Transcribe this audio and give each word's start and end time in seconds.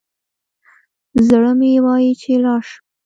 زړه 1.27 1.51
مي 1.59 1.71
وايي 1.85 2.11
چي 2.21 2.33
لاړ 2.43 2.61
شم 2.69 2.81